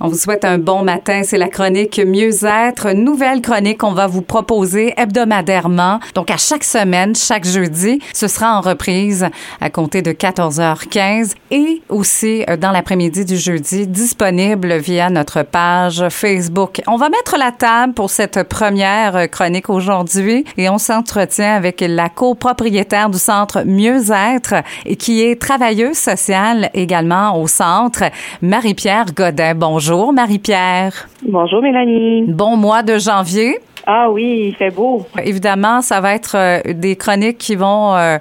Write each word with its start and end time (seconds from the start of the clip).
On 0.00 0.06
vous 0.06 0.16
souhaite 0.16 0.44
un 0.44 0.58
bon 0.58 0.84
matin. 0.84 1.22
C'est 1.24 1.38
la 1.38 1.48
chronique 1.48 1.98
Mieux-être, 1.98 2.92
nouvelle 2.92 3.42
chronique 3.42 3.78
qu'on 3.78 3.94
va 3.94 4.06
vous 4.06 4.22
proposer 4.22 4.94
hebdomadairement. 4.96 5.98
Donc, 6.14 6.30
à 6.30 6.36
chaque 6.36 6.62
semaine, 6.62 7.16
chaque 7.16 7.44
jeudi, 7.44 8.00
ce 8.14 8.28
sera 8.28 8.56
en 8.56 8.60
reprise 8.60 9.26
à 9.60 9.70
compter 9.70 10.00
de 10.00 10.12
14h15 10.12 11.32
et 11.50 11.82
aussi 11.88 12.44
euh, 12.48 12.56
dans 12.56 12.70
l'après-midi 12.70 13.24
du 13.24 13.36
jeudi, 13.36 13.88
disponible 13.88 14.76
via 14.76 15.10
notre 15.10 15.42
page 15.42 16.08
Facebook. 16.10 16.80
On 16.86 16.96
va 16.96 17.08
mettre 17.08 17.36
la 17.36 17.50
table 17.50 17.94
pour 17.94 18.10
cette 18.10 18.44
première 18.44 19.28
chronique 19.28 19.68
aujourd'hui 19.68 20.44
et 20.56 20.68
on 20.68 20.78
s'entretient 20.78 21.56
avec 21.56 21.80
la 21.84 22.08
copropriétaire 22.08 23.10
du 23.10 23.18
centre 23.18 23.64
Mieux-être 23.66 24.62
et 24.86 24.94
qui 24.94 25.22
est 25.22 25.40
travailleuse 25.40 25.98
sociale 25.98 26.70
également 26.72 27.42
au 27.42 27.48
centre, 27.48 28.04
Marie-Pierre 28.42 29.06
Godin. 29.12 29.56
Bonjour. 29.56 29.87
Bonjour 29.88 30.12
Marie-Pierre. 30.12 31.08
Bonjour 31.26 31.62
Mélanie. 31.62 32.24
Bon 32.28 32.58
mois 32.58 32.82
de 32.82 32.98
janvier. 32.98 33.58
Ah 33.86 34.10
oui, 34.10 34.48
il 34.48 34.54
fait 34.54 34.68
beau. 34.68 35.06
Évidemment, 35.24 35.80
ça 35.80 36.02
va 36.02 36.14
être 36.14 36.36
euh, 36.36 36.60
des 36.74 36.94
chroniques 36.94 37.38
qui 37.38 37.56
vont 37.56 37.96
euh, 37.96 38.18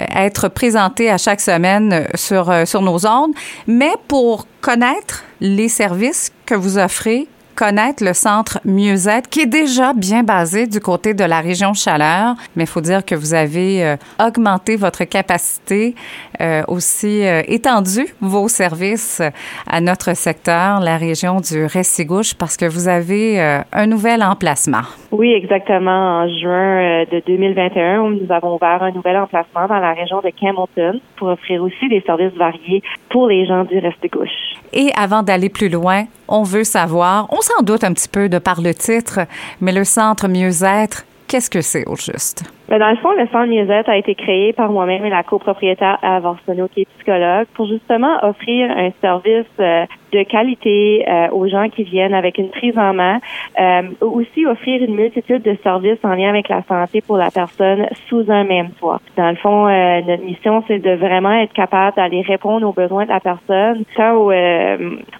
être 0.00 0.48
présentées 0.48 1.08
à 1.08 1.16
chaque 1.16 1.40
semaine 1.40 2.08
sur, 2.16 2.50
euh, 2.50 2.64
sur 2.64 2.82
nos 2.82 3.06
ondes. 3.06 3.30
Mais 3.68 3.92
pour 4.08 4.48
connaître 4.60 5.22
les 5.40 5.68
services 5.68 6.32
que 6.46 6.56
vous 6.56 6.78
offrez, 6.78 7.28
connaître 7.54 8.04
le 8.04 8.12
centre 8.14 8.60
Mieux-être, 8.64 9.28
qui 9.28 9.40
est 9.40 9.46
déjà 9.46 9.92
bien 9.92 10.22
basé 10.22 10.66
du 10.66 10.80
côté 10.80 11.14
de 11.14 11.24
la 11.24 11.40
région 11.40 11.74
Chaleur, 11.74 12.34
mais 12.56 12.64
il 12.64 12.66
faut 12.66 12.80
dire 12.80 13.04
que 13.04 13.14
vous 13.14 13.34
avez 13.34 13.84
euh, 13.84 13.96
augmenté 14.18 14.76
votre 14.76 15.04
capacité, 15.04 15.94
euh, 16.40 16.62
aussi 16.68 17.24
euh, 17.24 17.42
étendu 17.46 18.06
vos 18.20 18.48
services 18.48 19.22
à 19.66 19.80
notre 19.80 20.14
secteur, 20.14 20.80
la 20.80 20.96
région 20.96 21.40
du 21.40 21.64
Restigouche, 21.64 22.34
parce 22.34 22.56
que 22.56 22.66
vous 22.66 22.88
avez 22.88 23.62
un 23.72 23.86
nouvel 23.86 24.22
emplacement. 24.22 24.82
Oui, 25.16 25.32
exactement. 25.32 26.22
En 26.22 26.28
juin 26.28 27.04
de 27.04 27.22
2021, 27.24 28.10
nous 28.10 28.32
avons 28.32 28.56
ouvert 28.56 28.82
un 28.82 28.90
nouvel 28.90 29.16
emplacement 29.16 29.68
dans 29.68 29.78
la 29.78 29.92
région 29.92 30.20
de 30.20 30.30
Campbellton 30.30 31.00
pour 31.16 31.28
offrir 31.28 31.62
aussi 31.62 31.88
des 31.88 32.00
services 32.00 32.36
variés 32.36 32.82
pour 33.10 33.28
les 33.28 33.46
gens 33.46 33.62
du 33.62 33.78
Restigouche. 33.78 34.56
Et 34.72 34.90
avant 34.96 35.22
d'aller 35.22 35.50
plus 35.50 35.68
loin, 35.68 36.06
on 36.26 36.42
veut 36.42 36.64
savoir, 36.64 37.28
on 37.30 37.40
s'en 37.42 37.62
doute 37.62 37.84
un 37.84 37.92
petit 37.92 38.08
peu 38.08 38.28
de 38.28 38.38
par 38.38 38.60
le 38.60 38.74
titre, 38.74 39.20
mais 39.60 39.70
le 39.70 39.84
centre 39.84 40.26
mieux-être, 40.26 41.04
qu'est-ce 41.28 41.48
que 41.48 41.60
c'est 41.60 41.86
au 41.86 41.94
juste? 41.94 42.42
Ben, 42.68 42.78
dans 42.78 42.88
le 42.88 42.96
fond, 42.96 43.12
le 43.12 43.26
centre 43.26 43.46
mieux-être 43.46 43.90
a 43.90 43.98
été 43.98 44.14
créé 44.14 44.54
par 44.54 44.70
moi-même 44.70 45.04
et 45.04 45.10
la 45.10 45.22
copropriétaire 45.22 45.98
Ava 46.00 46.30
Arsenault, 46.30 46.68
qui 46.68 46.82
est 46.82 46.88
psychologue, 46.96 47.46
pour 47.54 47.66
justement 47.66 48.16
offrir 48.22 48.70
un 48.70 48.90
service 49.02 49.44
euh, 49.60 49.84
de 50.12 50.22
qualité 50.22 51.04
euh, 51.06 51.28
aux 51.32 51.46
gens 51.46 51.68
qui 51.68 51.84
viennent 51.84 52.14
avec 52.14 52.38
une 52.38 52.48
prise 52.48 52.78
en 52.78 52.94
main, 52.94 53.20
euh, 53.60 53.82
aussi 54.00 54.46
offrir 54.46 54.82
une 54.82 54.94
multitude 54.94 55.42
de 55.42 55.58
services 55.62 55.98
en 56.04 56.14
lien 56.14 56.30
avec 56.30 56.48
la 56.48 56.62
santé 56.62 57.02
pour 57.02 57.18
la 57.18 57.30
personne 57.30 57.86
sous 58.08 58.24
un 58.30 58.44
même 58.44 58.70
toit. 58.80 59.00
Dans 59.18 59.28
le 59.28 59.36
fond, 59.36 59.66
notre 60.06 60.24
mission, 60.24 60.64
c'est 60.66 60.78
de 60.78 60.92
vraiment 60.92 61.32
être 61.32 61.52
capable 61.52 61.96
d'aller 61.96 62.22
répondre 62.22 62.66
aux 62.66 62.72
besoins 62.72 63.04
de 63.04 63.10
la 63.10 63.20
personne, 63.20 63.84
tant 63.94 64.14
au, 64.14 64.32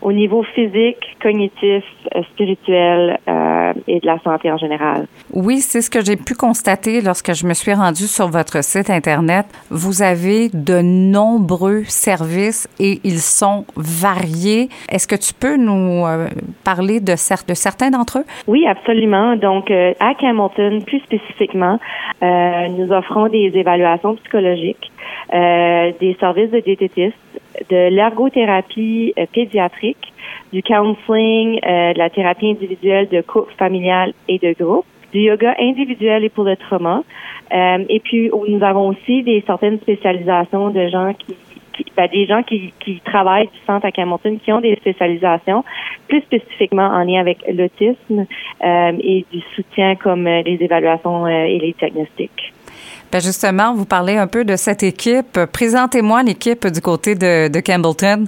au 0.01 0.13
niveau 0.13 0.43
physique, 0.55 1.17
cognitif, 1.21 1.85
spirituel 2.33 3.19
et 3.87 4.01
de 4.01 4.07
la 4.07 4.19
santé 4.21 4.51
en 4.51 4.57
général. 4.57 5.07
Oui, 5.33 5.59
c'est 5.59 5.83
ce 5.83 5.91
que 5.91 6.03
j'ai 6.05 6.17
pu 6.17 6.35
constater 6.35 7.01
lorsque 7.01 7.34
je 7.35 7.47
me 7.47 7.55
suis 7.55 7.75
rendue 7.75 8.07
sur 8.07 8.29
votre 8.29 8.63
site 8.63 8.91
Internet, 8.91 9.47
vous 9.71 10.03
avez 10.03 10.49
de 10.53 10.81
nombreux 10.81 11.83
services 11.85 12.69
et 12.79 13.01
ils 13.05 13.19
sont 13.19 13.65
variés. 13.77 14.69
Est-ce 14.89 15.09
que 15.09 15.17
tu 15.17 15.35
peux 15.35 15.57
nous 15.57 16.07
euh, 16.07 16.29
parler 16.65 17.01
de, 17.01 17.15
certains 17.17 17.91
d'entre 17.91 18.21
eux? 18.21 18.25
Oui, 18.47 18.67
absolument. 18.67 19.37
Donc, 19.37 19.71
euh, 19.71 19.93
à 20.01 20.13
Hamilton, 20.23 20.83
plus 20.85 21.01
spécifiquement, 21.01 21.79
euh, 22.23 22.69
nous 22.69 22.93
offrons 22.93 23.29
des 23.29 23.51
évaluations 23.55 24.15
psychologiques, 24.17 24.93
des 25.33 26.17
services 26.21 26.51
de 26.51 26.61
diététistes, 26.61 27.17
de 27.71 27.89
l'ergothérapie 27.89 29.15
pédiatrique, 29.33 30.13
du 30.53 30.63
counseling, 30.63 31.61
de 31.61 31.99
la 31.99 32.11
thérapie 32.11 32.51
individuelle 32.51 33.09
de 33.09 33.21
couple, 33.23 33.53
familial 33.59 34.13
et 34.29 34.39
de 34.39 34.53
groupe 34.53 34.85
du 35.15 35.21
yoga 35.21 35.55
individuel 35.59 36.25
et 36.25 36.29
pour 36.29 36.45
le 36.45 36.57
trauma. 36.57 37.03
Euh, 37.55 37.85
et 37.89 38.01
puis, 38.01 38.31
nous 38.49 38.63
avons 38.63 38.89
aussi 38.89 39.23
des 39.23 39.43
certaines 39.47 39.79
spécialisations 39.81 40.71
de 40.71 40.89
gens 40.89 41.15
qui, 41.15 41.37
ben, 41.97 42.09
des 42.13 42.27
gens 42.27 42.43
qui, 42.43 42.73
qui 42.81 43.01
travaillent 43.05 43.47
du 43.47 43.59
centre 43.67 43.87
à 43.87 43.93
Camonton 43.93 44.39
qui 44.45 44.53
ont 44.53 44.61
des 44.61 44.75
spécialisations 44.77 45.65
plus 46.09 46.21
spécifiquement 46.23 46.89
en 46.89 47.05
lien 47.05 47.21
avec 47.21 47.39
l'autisme 47.49 48.27
euh, 48.65 48.93
et 49.01 49.25
du 49.33 49.41
soutien 49.55 49.95
comme 49.97 50.27
euh, 50.27 50.43
les 50.43 50.59
évaluations 50.61 51.27
et 51.29 51.59
les 51.59 51.75
diagnostics. 51.79 52.53
Ben 53.13 53.21
justement, 53.21 53.75
vous 53.75 53.87
parlez 53.87 54.17
un 54.17 54.27
peu 54.27 54.45
de 54.45 54.57
cette 54.57 54.83
équipe. 54.83 55.39
Présentez-moi 55.53 56.25
l'équipe 56.25 56.67
du 56.67 56.81
côté 56.81 57.15
de, 57.15 57.49
de 57.49 57.61
Campbellton. 57.61 58.27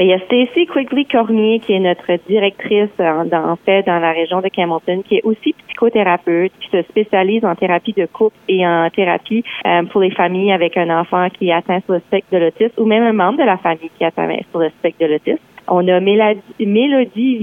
Il 0.00 0.06
y 0.06 0.12
a 0.12 0.20
Stacy 0.20 0.66
Quigley-Cormier, 0.66 1.58
qui 1.58 1.72
est 1.72 1.80
notre 1.80 2.06
directrice 2.28 2.90
en, 3.00 3.26
en, 3.32 3.56
fait 3.56 3.84
dans 3.84 3.98
la 3.98 4.12
région 4.12 4.40
de 4.40 4.48
Campbellton, 4.48 5.02
qui 5.02 5.16
est 5.16 5.24
aussi 5.24 5.54
psychothérapeute, 5.66 6.52
qui 6.60 6.70
se 6.70 6.82
spécialise 6.82 7.44
en 7.44 7.56
thérapie 7.56 7.94
de 7.94 8.06
couple 8.06 8.36
et 8.48 8.64
en 8.64 8.88
thérapie 8.90 9.42
euh, 9.66 9.82
pour 9.90 10.00
les 10.00 10.12
familles 10.12 10.52
avec 10.52 10.76
un 10.76 10.88
enfant 11.00 11.28
qui 11.30 11.48
est 11.48 11.52
atteint 11.52 11.80
sur 11.80 11.94
le 11.94 12.00
spectre 12.00 12.28
de 12.30 12.38
l'autisme 12.38 12.80
ou 12.80 12.84
même 12.84 13.02
un 13.02 13.12
membre 13.12 13.38
de 13.38 13.44
la 13.44 13.56
famille 13.56 13.90
qui 13.98 14.04
est 14.04 14.06
atteint 14.06 14.28
sur 14.50 14.60
le 14.60 14.68
spectre 14.68 15.00
de 15.00 15.06
l'autisme. 15.06 15.42
On 15.70 15.86
a 15.88 16.00
Mélodie, 16.00 16.40
Mélodie 16.60 17.38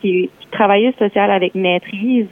qui 0.00 0.24
est 0.24 0.30
travailleuse 0.50 0.94
sociale 0.98 1.30
avec 1.30 1.54
maîtrise, 1.54 2.28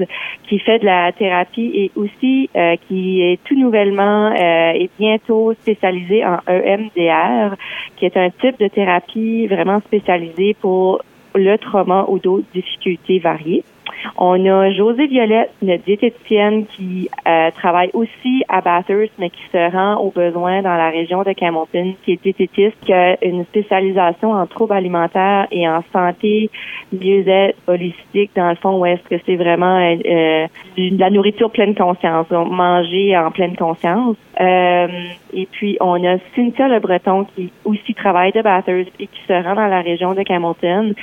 qui 0.49 0.59
fait 0.59 0.79
de 0.79 0.87
la 0.87 1.13
thérapie 1.13 1.71
et 1.75 1.91
aussi 1.97 2.49
euh, 2.57 2.77
qui 2.89 3.21
est 3.21 3.43
tout 3.45 3.59
nouvellement 3.59 4.33
euh, 4.33 4.73
et 4.75 4.89
bientôt 4.99 5.53
spécialisée 5.55 6.25
en 6.25 6.39
EMDR, 6.47 7.57
qui 7.97 8.07
est 8.07 8.17
un 8.17 8.31
type 8.31 8.59
de 8.61 8.69
thérapie 8.69 9.47
vraiment 9.49 9.81
spécialisée 9.81 10.55
pour 10.61 11.03
le 11.35 11.57
trauma 11.57 12.07
ou 12.09 12.19
d'autres 12.19 12.47
difficultés 12.55 13.19
variées. 13.19 13.65
On 14.17 14.45
a 14.47 14.71
José 14.71 15.07
Violette, 15.07 15.51
notre 15.63 15.85
diététicienne 15.85 16.67
qui 16.67 17.09
euh, 17.27 17.51
travaille 17.53 17.91
aussi 17.95 18.43
à 18.49 18.61
Bathurst, 18.61 19.13
mais 19.19 19.31
qui 19.31 19.43
se 19.53 19.73
rend 19.73 19.97
aux 19.97 20.11
besoins 20.11 20.63
dans 20.63 20.75
la 20.75 20.91
région 20.91 21.23
de 21.23 21.33
Campbellton, 21.33 21.95
qui 22.05 22.13
est 22.13 22.23
diététiste, 22.23 22.77
qui 22.85 22.93
a 22.93 23.17
une 23.25 23.45
spécialisation 23.45 24.33
en 24.33 24.47
troubles 24.47 24.75
alimentaires 24.75 25.47
et 25.51 25.69
en 25.69 25.83
santé, 25.93 26.51
mieux-être 26.93 27.57
holistique, 27.67 28.31
dans 28.37 28.51
le 28.51 28.57
fond, 28.57 28.79
où 28.79 28.87
est-ce 28.87 29.03
que 29.09 29.21
c'est 29.27 29.37
vraiment 29.37 29.79
euh, 29.79 30.47
de 30.77 30.99
la 30.99 31.11
nourriture 31.11 31.51
pleine 31.51 31.75
conscience, 31.75 32.29
donc 32.29 32.51
manger 32.51 33.17
en 33.17 33.31
pleine 33.31 33.57
conscience. 33.57 34.17
Euh, 34.41 34.89
et 35.33 35.47
puis, 35.47 35.77
on 35.81 36.03
a 36.05 36.19
Cynthia 36.35 36.69
Le 36.69 36.81
Breton 36.81 37.25
qui 37.25 37.53
aussi 37.65 37.95
travaille 37.95 38.33
de 38.33 38.43
Bathurst 38.43 38.91
et 38.99 39.07
qui 39.07 39.21
se 39.27 39.33
rend 39.33 39.55
dans 39.55 39.67
la 39.67 39.81
région 39.83 40.15
de 40.15 40.23
Campbellton, 40.23 40.95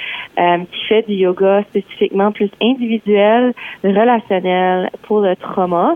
qui 0.72 0.86
fait 0.88 1.08
du 1.08 1.14
yoga 1.14 1.64
spécifiquement 1.70 2.32
plus 2.32 2.50
individuel 2.62 3.54
relationnel 3.84 4.90
pour 5.04 5.22
le 5.22 5.36
trauma. 5.36 5.96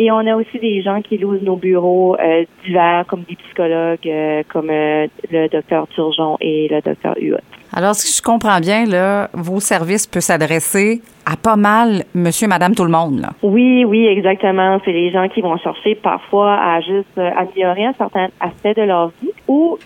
Et 0.00 0.10
on 0.10 0.26
a 0.26 0.34
aussi 0.34 0.58
des 0.58 0.80
gens 0.80 1.02
qui 1.02 1.18
louent 1.18 1.42
nos 1.42 1.56
bureaux 1.56 2.16
euh, 2.18 2.44
divers, 2.64 3.04
comme 3.06 3.22
des 3.28 3.36
psychologues, 3.36 3.98
euh, 4.06 4.42
comme 4.48 4.70
euh, 4.70 5.06
le 5.30 5.48
docteur 5.48 5.86
Turgeon 5.88 6.38
et 6.40 6.68
le 6.68 6.80
docteur 6.80 7.14
Huot. 7.20 7.36
Alors, 7.72 7.94
si 7.94 8.16
je 8.16 8.22
comprends 8.22 8.58
bien, 8.58 8.84
là, 8.84 9.30
vos 9.32 9.60
services 9.60 10.06
peuvent 10.06 10.22
s'adresser 10.22 11.02
à 11.24 11.36
pas 11.36 11.56
mal 11.56 12.04
monsieur, 12.14 12.48
madame, 12.48 12.74
tout 12.74 12.84
le 12.84 12.90
monde. 12.90 13.20
Là. 13.20 13.30
Oui, 13.42 13.84
oui, 13.84 14.06
exactement. 14.06 14.80
C'est 14.84 14.92
les 14.92 15.10
gens 15.12 15.28
qui 15.28 15.40
vont 15.40 15.56
chercher 15.58 15.94
parfois 15.94 16.54
à 16.54 16.80
juste 16.80 17.16
améliorer 17.16 17.86
un 17.86 17.92
certain 17.92 18.28
aspect 18.40 18.74
de 18.74 18.82
leur 18.82 19.12
vie 19.22 19.30
ou 19.46 19.78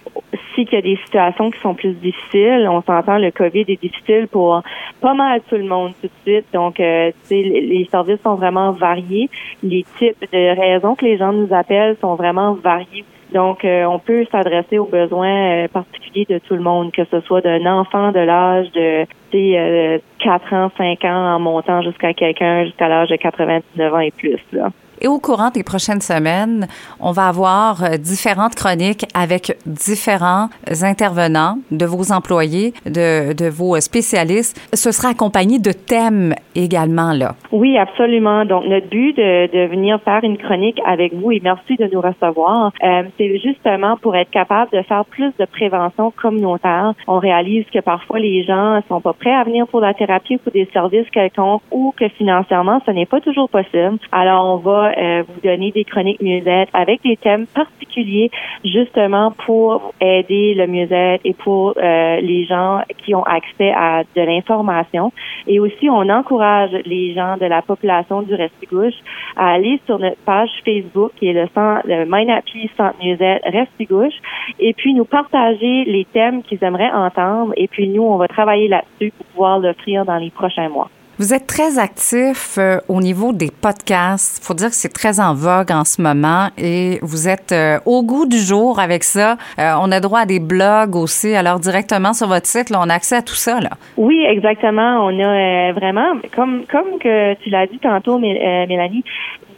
s'il 0.55 0.69
y 0.71 0.77
a 0.77 0.81
des 0.81 0.97
situations 1.05 1.50
qui 1.50 1.61
sont 1.61 1.75
plus 1.75 1.93
difficiles. 1.95 2.67
On 2.71 2.81
s'entend, 2.83 3.19
le 3.19 3.31
COVID 3.31 3.65
est 3.69 3.81
difficile 3.81 4.28
pour 4.31 4.62
pas 5.01 5.15
mal 5.15 5.43
tout 5.49 5.57
le 5.57 5.65
monde 5.65 5.92
tout 6.01 6.07
de 6.07 6.30
suite. 6.30 6.47
Donc, 6.53 6.80
euh, 6.80 7.10
les 7.30 7.89
services 7.91 8.21
sont 8.22 8.37
vraiment 8.37 8.72
variés. 8.72 9.28
Les 9.63 9.84
types 9.98 10.25
de 10.33 10.59
raisons 10.59 10.95
que 10.95 11.04
les 11.04 11.19
gens 11.19 11.33
nous 11.33 11.53
appellent 11.53 11.97
sont 12.01 12.15
vraiment 12.15 12.54
variés 12.54 13.04
donc, 13.34 13.65
euh, 13.65 13.84
on 13.84 13.98
peut 13.98 14.25
s'adresser 14.31 14.78
aux 14.78 14.86
besoins 14.86 15.65
euh, 15.65 15.69
particuliers 15.69 16.25
de 16.31 16.39
tout 16.39 16.54
le 16.54 16.63
monde, 16.63 16.92
que 16.92 17.03
ce 17.10 17.21
soit 17.22 17.41
d'un 17.41 17.66
enfant 17.66 18.13
de 18.13 18.21
l'âge 18.21 18.71
de 18.71 19.04
euh, 19.34 19.98
4 20.24 20.53
ans, 20.54 20.71
5 20.78 21.04
ans, 21.04 21.34
en 21.34 21.38
montant 21.38 21.82
jusqu'à 21.82 22.15
quelqu'un 22.15 22.65
jusqu'à 22.65 22.88
l'âge 22.88 23.10
de 23.10 23.16
99 23.16 23.94
ans 23.94 23.98
et 23.98 24.10
plus. 24.10 24.41
Là. 24.53 24.71
Et 25.00 25.06
au 25.06 25.18
courant 25.18 25.50
des 25.50 25.62
prochaines 25.62 26.00
semaines, 26.00 26.66
on 26.98 27.12
va 27.12 27.28
avoir 27.28 27.84
euh, 27.84 27.97
différentes 27.98 28.54
chroniques 28.54 29.04
avec 29.15 29.56
différents 29.66 30.48
intervenants 30.82 31.59
de 31.71 31.84
vos 31.84 32.12
employés, 32.12 32.72
de, 32.86 33.34
de 33.34 33.48
vos 33.48 33.78
spécialistes. 33.80 34.59
Ce 34.72 34.92
sera 34.92 35.09
accompagné 35.09 35.59
de 35.59 35.72
thèmes 35.72 36.34
également, 36.54 37.12
là. 37.12 37.34
Oui, 37.53 37.77
absolument. 37.77 38.44
Donc, 38.44 38.65
notre 38.66 38.88
but 38.88 39.15
de, 39.16 39.53
de 39.53 39.66
venir 39.68 40.00
faire 40.04 40.20
une 40.22 40.38
chronique 40.38 40.80
avec 40.86 41.12
vous, 41.15 41.32
et 41.32 41.41
merci 41.42 41.77
de 41.77 41.88
nous 41.92 42.00
recevoir, 42.00 42.72
euh, 42.82 43.03
c'est 43.18 43.38
justement 43.41 43.97
pour 43.97 44.16
être 44.16 44.30
capable 44.30 44.70
de 44.72 44.82
faire 44.82 45.04
plus 45.04 45.32
de 45.38 45.44
prévention 45.44 46.12
communautaire. 46.12 46.94
On 47.06 47.18
réalise 47.18 47.66
que 47.72 47.80
parfois 47.80 48.20
les 48.20 48.44
gens 48.44 48.80
sont 48.88 49.00
pas 49.00 49.12
prêts 49.12 49.34
à 49.34 49.44
venir 49.44 49.66
pour 49.66 49.80
la 49.80 49.92
thérapie 49.92 50.14
ou 50.31 50.39
pour 50.39 50.53
des 50.53 50.69
services 50.72 51.09
quelconques 51.11 51.63
ou 51.71 51.93
que 51.97 52.09
financièrement, 52.09 52.81
ce 52.87 52.91
n'est 52.91 53.07
pas 53.07 53.21
toujours 53.21 53.49
possible. 53.49 53.99
Alors, 54.13 54.55
on 54.55 54.57
va 54.57 54.93
euh, 54.97 55.22
vous 55.27 55.41
donner 55.43 55.71
des 55.71 55.84
chroniques 55.84 56.21
mieux-être 56.22 56.71
avec 56.72 57.03
des 57.03 57.16
thèmes 57.16 57.47
particuliers 57.47 58.31
justement 58.65 59.33
pour 59.47 59.93
aider 60.01 60.55
le 60.55 60.66
mieux-être 60.66 61.21
et 61.25 61.34
pour 61.34 61.75
euh, 61.77 62.21
les 62.21 62.45
gens 62.47 62.83
qui 62.99 63.15
ont 63.15 63.22
accès 63.22 63.72
à 63.72 64.03
de 64.16 64.22
l'information. 64.22 65.13
Et 65.47 65.61
aussi, 65.61 65.89
on 65.89 66.09
encourage 66.09 66.71
les 66.84 67.15
gens 67.15 67.37
de 67.37 67.47
la 67.47 67.63
population 67.63 68.22
du 68.22 68.34
Restigouche 68.34 68.95
à 69.37 69.53
aller 69.53 69.81
sur 69.87 69.99
notre 69.99 70.21
page 70.25 70.51
Facebook 70.65 71.13
qui 71.16 71.28
est 71.28 71.33
le, 71.33 71.49
centre, 71.55 71.83
le 71.84 72.05
Mind 72.07 72.31
Happy 72.31 72.71
Centre 72.77 72.97
Mieux-être 73.03 73.45
Restigouche 73.51 74.15
et 74.59 74.72
puis 74.72 74.95
nous 74.95 75.05
partager 75.05 75.84
les 75.84 76.07
thèmes 76.13 76.43
qu'ils 76.43 76.63
aimeraient 76.63 76.93
entendre 76.93 77.53
et 77.57 77.69
puis 77.69 77.89
nous, 77.89 78.03
on 78.03 78.16
va 78.16 78.28
travailler 78.28 78.69
là-dessus 78.69 79.13
pour 79.16 79.27
pouvoir 79.27 79.59
l'offrir 79.59 80.03
dans 80.04 80.16
les 80.16 80.30
prochains 80.30 80.68
mois. 80.68 80.91
Vous 81.21 81.33
êtes 81.33 81.47
très 81.47 81.78
actif 81.78 82.59
euh, 82.59 82.78
au 82.89 83.01
niveau 83.01 83.33
des 83.33 83.51
podcasts. 83.63 84.45
Faut 84.45 84.53
dire 84.55 84.71
que 84.71 84.75
c'est 84.75 84.93
très 84.93 85.21
en 85.21 85.33
vogue 85.33 85.71
en 85.71 85.84
ce 85.84 86.03
moment 86.03 86.49
et 86.59 86.99
vous 87.03 87.28
êtes 87.28 87.53
euh, 87.53 87.78
au 87.87 88.03
goût 88.03 88.27
du 88.27 88.39
jour 88.39 88.81
avec 88.81 89.05
ça. 89.05 89.37
Euh, 89.61 89.75
on 89.81 89.93
a 89.93 90.01
droit 90.01 90.21
à 90.21 90.27
des 90.27 90.41
blogs 90.41 90.97
aussi. 90.97 91.33
Alors 91.37 91.61
directement 91.61 92.15
sur 92.15 92.27
votre 92.27 92.47
site, 92.47 92.69
là, 92.69 92.81
on 92.83 92.91
a 92.91 92.95
accès 92.95 93.15
à 93.15 93.22
tout 93.22 93.37
ça. 93.37 93.61
Là. 93.61 93.71
Oui, 93.97 94.25
exactement. 94.28 95.07
On 95.07 95.21
a 95.21 95.72
vraiment, 95.72 96.15
comme 96.34 96.65
comme 96.66 96.99
que 96.99 97.34
tu 97.34 97.51
l'as 97.51 97.69
dit 97.69 97.78
tantôt, 97.78 98.19
Mélanie, 98.19 99.05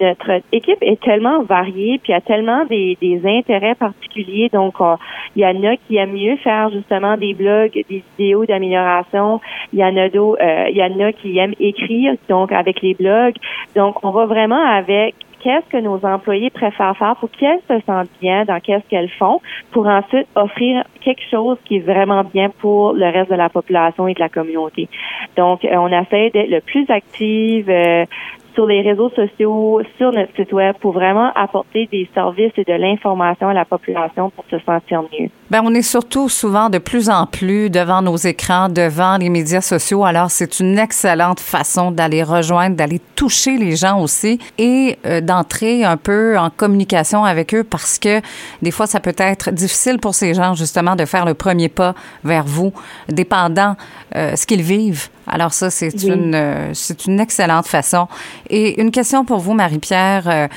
notre 0.00 0.42
équipe 0.52 0.78
est 0.82 1.00
tellement 1.00 1.42
variée, 1.42 1.98
puis 2.02 2.12
il 2.12 2.12
y 2.12 2.14
a 2.14 2.20
tellement 2.20 2.64
des, 2.66 2.98
des 3.00 3.20
intérêts 3.24 3.74
particuliers. 3.74 4.50
Donc, 4.52 4.74
il 5.34 5.42
y 5.42 5.46
en 5.46 5.62
a 5.64 5.76
qui 5.76 5.96
aiment 5.96 6.12
mieux 6.12 6.36
faire 6.36 6.70
justement 6.70 7.16
des 7.16 7.34
blogs, 7.34 7.72
des 7.72 8.02
vidéos 8.18 8.44
d'amélioration. 8.44 9.40
Il 9.72 9.78
y 9.78 9.84
en 9.84 9.96
a 9.96 10.08
d'autres, 10.08 10.42
euh, 10.42 10.68
il 10.70 10.76
y 10.76 10.82
en 10.82 11.00
a 11.00 11.12
qui 11.12 11.38
aiment 11.38 11.45
écrire, 11.58 12.14
donc 12.28 12.52
avec 12.52 12.82
les 12.82 12.94
blogs. 12.94 13.36
Donc, 13.74 14.04
on 14.04 14.10
va 14.10 14.26
vraiment 14.26 14.62
avec 14.64 15.14
qu'est-ce 15.40 15.68
que 15.70 15.80
nos 15.80 16.04
employés 16.04 16.50
préfèrent 16.50 16.96
faire 16.96 17.16
pour 17.16 17.30
qu'elles 17.30 17.60
se 17.68 17.78
sentent 17.86 18.10
bien 18.20 18.44
dans 18.44 18.58
qu'est-ce 18.58 18.86
qu'elles 18.88 19.10
font, 19.10 19.40
pour 19.70 19.86
ensuite 19.86 20.26
offrir 20.34 20.84
quelque 21.00 21.22
chose 21.30 21.56
qui 21.64 21.76
est 21.76 21.80
vraiment 21.80 22.24
bien 22.24 22.50
pour 22.58 22.94
le 22.94 23.06
reste 23.06 23.30
de 23.30 23.36
la 23.36 23.48
population 23.48 24.08
et 24.08 24.14
de 24.14 24.20
la 24.20 24.28
communauté. 24.28 24.88
Donc, 25.36 25.64
euh, 25.64 25.76
on 25.76 25.88
essaie 25.88 26.30
d'être 26.30 26.50
le 26.50 26.60
plus 26.60 26.88
active, 26.90 27.70
euh, 27.70 28.04
sur 28.56 28.66
les 28.66 28.80
réseaux 28.80 29.10
sociaux, 29.10 29.82
sur 29.98 30.10
notre 30.12 30.34
site 30.34 30.52
web 30.52 30.74
pour 30.80 30.92
vraiment 30.92 31.30
apporter 31.34 31.88
des 31.92 32.08
services 32.14 32.52
et 32.56 32.64
de 32.64 32.72
l'information 32.72 33.48
à 33.48 33.54
la 33.54 33.66
population 33.66 34.30
pour 34.30 34.44
se 34.50 34.58
sentir 34.64 35.02
mieux. 35.02 35.28
Ben, 35.50 35.60
on 35.62 35.72
est 35.74 35.82
surtout 35.82 36.28
souvent 36.28 36.70
de 36.70 36.78
plus 36.78 37.08
en 37.10 37.26
plus 37.26 37.70
devant 37.70 38.02
nos 38.02 38.16
écrans, 38.16 38.68
devant 38.68 39.18
les 39.18 39.28
médias 39.28 39.60
sociaux. 39.60 40.04
Alors, 40.04 40.30
c'est 40.30 40.58
une 40.58 40.78
excellente 40.78 41.38
façon 41.38 41.92
d'aller 41.92 42.22
rejoindre, 42.22 42.76
d'aller 42.76 43.00
toucher 43.14 43.58
les 43.58 43.76
gens 43.76 44.00
aussi 44.00 44.40
et 44.58 44.98
euh, 45.04 45.20
d'entrer 45.20 45.84
un 45.84 45.98
peu 45.98 46.38
en 46.38 46.48
communication 46.50 47.24
avec 47.24 47.54
eux 47.54 47.62
parce 47.62 47.98
que 47.98 48.20
des 48.62 48.70
fois, 48.70 48.86
ça 48.86 49.00
peut 49.00 49.14
être 49.18 49.50
difficile 49.50 49.98
pour 49.98 50.14
ces 50.14 50.32
gens 50.32 50.54
justement 50.54 50.96
de 50.96 51.04
faire 51.04 51.26
le 51.26 51.34
premier 51.34 51.68
pas 51.68 51.94
vers 52.24 52.44
vous, 52.44 52.72
dépendant 53.08 53.76
euh, 54.14 54.34
ce 54.34 54.46
qu'ils 54.46 54.62
vivent. 54.62 55.08
Alors 55.26 55.52
ça, 55.52 55.70
c'est 55.70 56.04
une 56.04 56.34
euh, 56.34 56.70
c'est 56.72 57.06
une 57.06 57.18
excellente 57.18 57.66
façon. 57.66 58.06
Et 58.50 58.80
une 58.80 58.90
question 58.90 59.24
pour 59.24 59.38
vous, 59.38 59.54
Marie-Pierre. 59.54 60.28
Euh, 60.28 60.48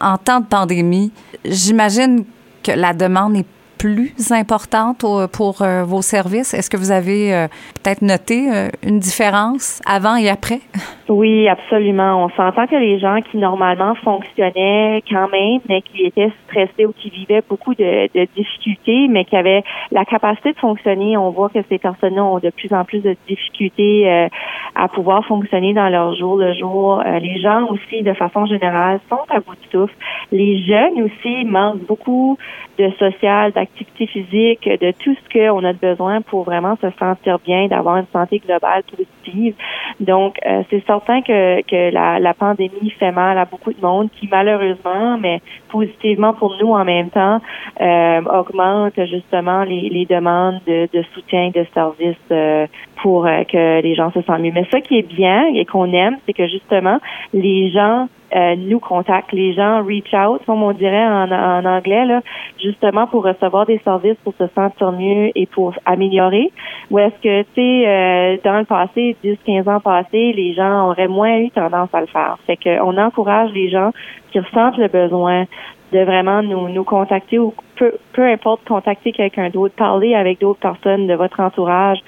en 0.00 0.18
temps 0.18 0.40
de 0.40 0.46
pandémie, 0.46 1.12
j'imagine 1.44 2.24
que 2.62 2.72
la 2.72 2.92
demande 2.92 3.36
est 3.36 3.46
plus 3.78 4.14
importante 4.30 5.04
pour 5.32 5.62
euh, 5.62 5.84
vos 5.84 6.02
services? 6.02 6.54
Est-ce 6.54 6.70
que 6.70 6.76
vous 6.76 6.90
avez 6.90 7.32
euh, 7.32 7.48
peut-être 7.82 8.02
noté 8.02 8.48
une 8.82 8.98
différence 8.98 9.80
avant 9.86 10.16
et 10.16 10.28
après? 10.28 10.60
Oui, 11.08 11.48
absolument. 11.48 12.24
On 12.24 12.28
s'entend 12.30 12.66
que 12.66 12.74
les 12.74 12.98
gens 12.98 13.20
qui 13.20 13.36
normalement 13.36 13.94
fonctionnaient 13.94 15.04
quand 15.08 15.28
même, 15.28 15.60
mais 15.68 15.80
qui 15.82 16.04
étaient 16.04 16.32
stressés 16.44 16.84
ou 16.84 16.92
qui 16.92 17.10
vivaient 17.10 17.44
beaucoup 17.48 17.74
de, 17.74 18.08
difficultés, 18.34 19.06
mais 19.08 19.24
qui 19.24 19.36
avaient 19.36 19.62
la 19.92 20.04
capacité 20.04 20.52
de 20.52 20.58
fonctionner, 20.58 21.16
on 21.16 21.30
voit 21.30 21.48
que 21.48 21.60
ces 21.68 21.78
personnes-là 21.78 22.24
ont 22.24 22.40
de 22.40 22.50
plus 22.50 22.72
en 22.72 22.84
plus 22.84 23.00
de 23.00 23.14
difficultés 23.28 24.28
à 24.74 24.88
pouvoir 24.88 25.24
fonctionner 25.24 25.74
dans 25.74 25.88
leur 25.88 26.14
jour 26.16 26.36
le 26.38 26.52
jour. 26.54 27.00
les 27.20 27.40
gens 27.40 27.66
aussi, 27.68 28.02
de 28.02 28.12
façon 28.12 28.46
générale, 28.46 28.98
sont 29.08 29.24
à 29.28 29.38
bout 29.38 29.54
de 29.54 29.70
souffle. 29.70 29.94
Les 30.32 30.60
jeunes 30.64 31.02
aussi 31.02 31.44
manquent 31.44 31.86
beaucoup 31.86 32.36
de 32.78 32.90
social, 32.98 33.52
d'activité 33.52 34.06
physique, 34.06 34.68
de 34.68 34.92
tout 34.92 35.14
ce 35.14 35.32
qu'on 35.32 35.64
a 35.64 35.72
besoin 35.72 36.20
pour 36.20 36.42
vraiment 36.44 36.76
se 36.76 36.88
sentir 36.98 37.38
bien, 37.38 37.68
d'avoir 37.68 37.96
une 37.96 38.06
santé 38.12 38.38
globale 38.38 38.82
positive. 38.84 39.54
Donc, 40.00 40.38
euh, 40.46 40.62
c'est 40.70 40.84
certain 40.96 41.22
que, 41.22 41.62
que 41.62 41.92
la, 41.92 42.18
la, 42.18 42.34
pandémie 42.34 42.90
fait 42.98 43.12
mal 43.12 43.38
à 43.38 43.44
beaucoup 43.44 43.72
de 43.72 43.80
monde 43.80 44.08
qui, 44.18 44.28
malheureusement, 44.30 45.18
mais 45.18 45.40
positivement 45.68 46.32
pour 46.32 46.56
nous 46.60 46.72
en 46.72 46.84
même 46.84 47.10
temps, 47.10 47.40
euh, 47.80 48.20
augmente 48.40 48.94
justement 49.06 49.62
les, 49.64 49.88
les 49.88 50.06
demandes 50.06 50.60
de, 50.66 50.88
de, 50.92 51.02
soutien, 51.14 51.50
de 51.54 51.66
services 51.74 52.16
euh, 52.30 52.66
pour 53.02 53.26
euh, 53.26 53.44
que 53.44 53.82
les 53.82 53.94
gens 53.94 54.10
se 54.12 54.22
sentent 54.22 54.40
mieux. 54.40 54.52
Mais 54.54 54.66
ce 54.72 54.78
qui 54.78 54.98
est 54.98 55.08
bien 55.08 55.46
et 55.54 55.64
qu'on 55.64 55.92
aime, 55.92 56.16
c'est 56.26 56.32
que 56.32 56.46
justement, 56.48 56.98
les 57.32 57.70
gens 57.70 58.08
euh, 58.34 58.56
nous 58.56 58.80
contactent, 58.80 59.32
les 59.32 59.52
gens 59.54 59.84
reach 59.84 60.12
out, 60.14 60.40
comme 60.46 60.62
on 60.62 60.72
dirait 60.72 61.06
en, 61.06 61.30
en 61.30 61.64
anglais, 61.64 62.04
là, 62.04 62.22
justement 62.62 63.06
pour 63.06 63.24
recevoir 63.24 63.66
des 63.66 63.78
services 63.84 64.16
pour 64.24 64.34
se 64.34 64.46
sentir 64.54 64.92
mieux 64.92 65.30
et 65.34 65.46
pour 65.46 65.74
améliorer. 65.84 66.50
Ou 66.90 66.98
est-ce 66.98 67.14
que, 67.22 67.42
tu 67.42 67.48
sais, 67.54 67.84
euh, 67.86 68.36
dans 68.44 68.58
le 68.58 68.64
passé, 68.64 69.16
10, 69.22 69.38
15 69.44 69.68
ans 69.68 69.80
passés, 69.80 70.32
les 70.32 70.54
gens 70.54 70.88
auraient 70.88 71.08
moins 71.08 71.38
eu 71.38 71.50
tendance 71.50 71.90
à 71.92 72.00
le 72.00 72.06
faire. 72.06 72.36
Fait 72.46 72.56
qu'on 72.56 72.96
encourage 72.98 73.52
les 73.52 73.70
gens 73.70 73.92
qui 74.32 74.40
ressentent 74.40 74.78
le 74.78 74.88
besoin 74.88 75.44
de 75.92 76.00
vraiment 76.00 76.42
nous, 76.42 76.68
nous 76.68 76.84
contacter 76.84 77.38
ou 77.38 77.54
peu, 77.76 77.92
peu 78.12 78.24
importe 78.24 78.66
contacter 78.66 79.12
quelqu'un 79.12 79.50
d'autre, 79.50 79.74
parler 79.74 80.14
avec 80.14 80.40
d'autres 80.40 80.58
personnes 80.58 81.06
de 81.06 81.14
votre 81.14 81.40
entourage 81.40 81.98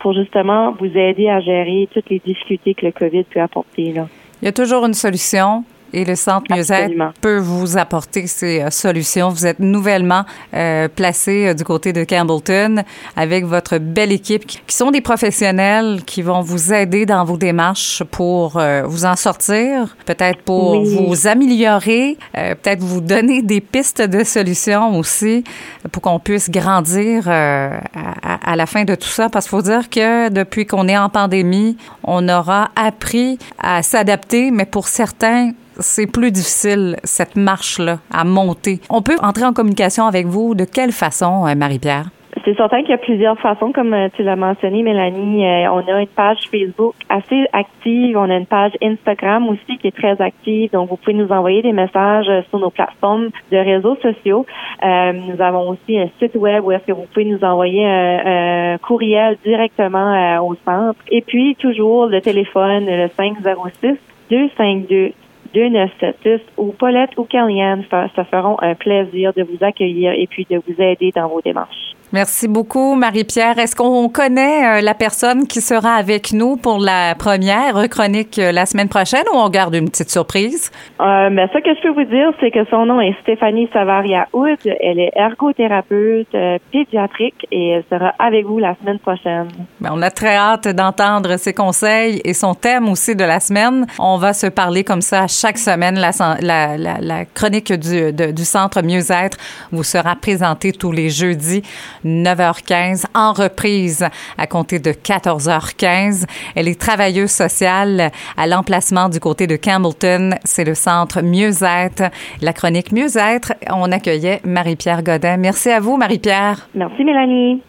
pour 0.00 0.12
justement 0.12 0.72
vous 0.72 0.96
aider 0.96 1.28
à 1.28 1.40
gérer 1.40 1.88
toutes 1.92 2.10
les 2.10 2.18
difficultés 2.18 2.74
que 2.74 2.86
le 2.86 2.92
COVID 2.92 3.24
peut 3.24 3.40
apporter. 3.40 3.92
Là. 3.92 4.06
Il 4.40 4.44
y 4.44 4.48
a 4.48 4.52
toujours 4.52 4.86
une 4.86 4.94
solution. 4.94 5.64
Et 5.92 6.04
le 6.04 6.16
Centre 6.16 6.46
Mieux-être 6.54 7.12
peut 7.20 7.38
vous 7.38 7.78
apporter 7.78 8.26
ces 8.26 8.60
euh, 8.60 8.70
solutions. 8.70 9.30
Vous 9.30 9.46
êtes 9.46 9.58
nouvellement 9.58 10.24
euh, 10.54 10.88
placé 10.88 11.46
euh, 11.46 11.54
du 11.54 11.64
côté 11.64 11.92
de 11.92 12.04
Campbellton 12.04 12.82
avec 13.16 13.44
votre 13.44 13.78
belle 13.78 14.12
équipe 14.12 14.46
qui, 14.46 14.60
sont 14.68 14.90
des 14.90 15.00
professionnels 15.00 16.02
qui 16.04 16.22
vont 16.22 16.42
vous 16.42 16.72
aider 16.72 17.06
dans 17.06 17.24
vos 17.24 17.36
démarches 17.36 18.02
pour 18.10 18.60
vous 18.84 19.04
en 19.04 19.16
sortir, 19.16 19.96
peut-être 20.06 20.42
pour 20.42 20.84
vous 20.84 21.26
améliorer, 21.26 22.16
peut-être 22.32 22.80
vous 22.80 23.00
donner 23.00 23.42
des 23.42 23.60
pistes 23.60 24.02
de 24.02 24.22
solutions 24.22 24.96
aussi 24.96 25.42
pour 25.90 26.02
qu'on 26.02 26.20
puisse 26.20 26.48
grandir 26.48 27.28
à, 27.28 27.80
à, 28.22 28.54
la 28.54 28.66
fin 28.66 28.84
de 28.84 28.94
tout 28.94 29.08
ça. 29.08 29.28
Parce 29.28 29.46
qu'il 29.46 29.50
faut 29.50 29.62
dire 29.62 29.90
que 29.90 30.28
depuis 30.28 30.64
qu'on 30.64 30.86
est 30.86 30.98
en 30.98 31.08
pandémie, 31.08 31.76
on 32.04 32.28
aura 32.28 32.70
appris 32.76 33.38
à 33.58 33.82
s'adapter, 33.82 34.52
mais 34.52 34.66
pour 34.66 34.86
certains, 34.86 35.52
c'est 35.78 36.10
plus 36.10 36.30
difficile, 36.30 36.96
cette 37.04 37.36
marche-là, 37.36 37.98
à 38.12 38.24
monter. 38.24 38.80
On 38.90 39.02
peut 39.02 39.16
entrer 39.22 39.44
en 39.44 39.52
communication 39.52 40.06
avec 40.06 40.26
vous 40.26 40.54
de 40.54 40.64
quelle 40.64 40.92
façon, 40.92 41.46
euh, 41.46 41.54
Marie-Pierre? 41.54 42.06
C'est 42.44 42.56
certain 42.56 42.80
qu'il 42.80 42.90
y 42.90 42.94
a 42.94 42.98
plusieurs 42.98 43.38
façons, 43.40 43.72
comme 43.72 43.92
euh, 43.92 44.08
tu 44.14 44.22
l'as 44.22 44.36
mentionné, 44.36 44.82
Mélanie. 44.82 45.44
Euh, 45.44 45.70
on 45.72 45.86
a 45.86 46.00
une 46.00 46.06
page 46.06 46.38
Facebook 46.50 46.94
assez 47.08 47.46
active. 47.52 48.16
On 48.16 48.30
a 48.30 48.36
une 48.36 48.46
page 48.46 48.72
Instagram 48.82 49.48
aussi 49.48 49.76
qui 49.78 49.88
est 49.88 49.96
très 49.96 50.20
active. 50.20 50.70
Donc, 50.72 50.88
vous 50.88 50.96
pouvez 50.96 51.14
nous 51.14 51.30
envoyer 51.30 51.62
des 51.62 51.72
messages 51.72 52.30
sur 52.48 52.58
nos 52.58 52.70
plateformes 52.70 53.28
de 53.50 53.56
réseaux 53.56 53.96
sociaux. 53.96 54.46
nous 54.82 55.40
avons 55.42 55.70
aussi 55.70 55.98
un 55.98 56.08
site 56.18 56.36
web 56.36 56.64
où 56.64 56.72
est-ce 56.72 56.86
que 56.86 56.92
vous 56.92 57.06
pouvez 57.12 57.26
nous 57.26 57.42
envoyer 57.42 57.84
un, 57.84 58.78
courriel 58.78 59.36
directement 59.44 60.38
au 60.40 60.54
centre. 60.64 60.98
Et 61.10 61.22
puis, 61.22 61.56
toujours 61.56 62.06
le 62.06 62.20
téléphone, 62.20 62.86
le 62.86 63.08
506 63.16 63.98
252 64.30 65.12
2976 65.54 66.40
ou 66.56 66.72
Paulette 66.72 67.16
ou 67.16 67.24
Kellyanne 67.24 67.84
se 67.90 68.24
feront 68.24 68.56
un 68.60 68.74
plaisir 68.74 69.32
de 69.34 69.42
vous 69.42 69.58
accueillir 69.62 70.12
et 70.12 70.26
puis 70.26 70.46
de 70.50 70.56
vous 70.56 70.82
aider 70.82 71.12
dans 71.14 71.28
vos 71.28 71.40
démarches. 71.40 71.87
Merci 72.10 72.48
beaucoup, 72.48 72.94
Marie-Pierre. 72.94 73.58
Est-ce 73.58 73.76
qu'on 73.76 74.08
connaît 74.08 74.78
euh, 74.78 74.80
la 74.80 74.94
personne 74.94 75.46
qui 75.46 75.60
sera 75.60 75.92
avec 75.92 76.32
nous 76.32 76.56
pour 76.56 76.78
la 76.78 77.14
première 77.14 77.86
chronique 77.90 78.38
euh, 78.38 78.50
la 78.50 78.64
semaine 78.64 78.88
prochaine 78.88 79.24
ou 79.30 79.36
on 79.36 79.50
garde 79.50 79.74
une 79.74 79.90
petite 79.90 80.08
surprise? 80.08 80.70
Euh, 81.00 81.28
ben, 81.28 81.46
ça 81.52 81.60
que 81.60 81.68
je 81.74 81.82
peux 81.82 81.90
vous 81.90 82.08
dire, 82.08 82.32
c'est 82.40 82.50
que 82.50 82.64
son 82.70 82.86
nom 82.86 82.98
est 83.02 83.14
Stéphanie 83.20 83.68
Savaria 83.74 84.26
Hood. 84.32 84.58
Elle 84.80 85.00
est 85.00 85.12
ergothérapeute 85.16 86.34
euh, 86.34 86.56
pédiatrique 86.72 87.46
et 87.52 87.68
elle 87.72 87.84
sera 87.90 88.14
avec 88.18 88.46
vous 88.46 88.58
la 88.58 88.74
semaine 88.80 88.98
prochaine. 89.00 89.48
Ben, 89.78 89.90
on 89.92 90.00
a 90.00 90.10
très 90.10 90.34
hâte 90.34 90.66
d'entendre 90.68 91.36
ses 91.36 91.52
conseils 91.52 92.22
et 92.24 92.32
son 92.32 92.54
thème 92.54 92.88
aussi 92.88 93.16
de 93.16 93.24
la 93.24 93.38
semaine. 93.38 93.86
On 93.98 94.16
va 94.16 94.32
se 94.32 94.46
parler 94.46 94.82
comme 94.82 95.02
ça 95.02 95.26
chaque 95.26 95.58
semaine. 95.58 95.98
La, 95.98 96.12
la, 96.40 96.78
la, 96.78 97.00
la 97.02 97.24
chronique 97.26 97.70
du, 97.72 98.12
du 98.14 98.44
Centre 98.44 98.80
Mieux-être 98.82 99.36
vous 99.72 99.84
sera 99.84 100.16
présentée 100.16 100.72
tous 100.72 100.90
les 100.90 101.10
jeudis 101.10 101.62
9h15 102.04 103.04
en 103.14 103.32
reprise 103.32 104.06
à 104.36 104.46
compter 104.46 104.78
de 104.78 104.92
14h15. 104.92 106.26
Elle 106.54 106.68
est 106.68 106.80
travailleuse 106.80 107.30
sociale 107.30 108.10
à 108.36 108.46
l'emplacement 108.46 109.08
du 109.08 109.20
côté 109.20 109.46
de 109.46 109.56
Campbellton. 109.56 110.30
C'est 110.44 110.64
le 110.64 110.74
centre 110.74 111.22
Mieux-être. 111.22 112.10
La 112.42 112.52
chronique 112.52 112.92
Mieux-être, 112.92 113.52
on 113.70 113.90
accueillait 113.92 114.40
Marie-Pierre 114.44 115.02
Godin. 115.02 115.36
Merci 115.36 115.70
à 115.70 115.80
vous, 115.80 115.96
Marie-Pierre. 115.96 116.68
Merci, 116.74 117.04
Mélanie. 117.04 117.62